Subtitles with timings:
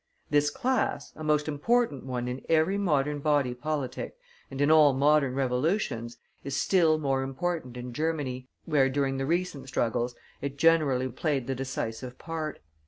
[0.31, 4.15] This class, a most important one in every modern body politic,
[4.49, 9.67] and in all modern revolutions, is still more important in Germany, where, during the recent
[9.67, 12.57] struggles, it generally played the decisive part.